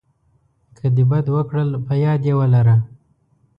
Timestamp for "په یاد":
1.87-2.21